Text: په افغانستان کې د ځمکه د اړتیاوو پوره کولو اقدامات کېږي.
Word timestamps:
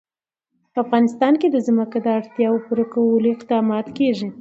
په 0.71 0.77
افغانستان 0.85 1.33
کې 1.41 1.47
د 1.51 1.57
ځمکه 1.67 1.97
د 2.01 2.07
اړتیاوو 2.17 2.63
پوره 2.65 2.85
کولو 2.93 3.27
اقدامات 3.35 3.87
کېږي. 3.97 4.27